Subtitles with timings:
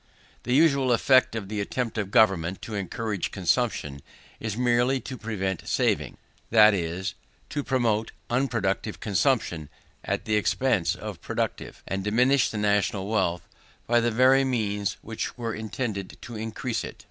[0.45, 4.01] The usual effect of the attempts of government to encourage consumption,
[4.39, 6.17] is merely to prevent saving;
[6.49, 7.13] that is,
[7.51, 9.69] to promote unproductive consumption
[10.03, 13.47] at the expense of reproductive, and diminish the national wealth
[13.85, 16.99] by the very means which were intended to increase it.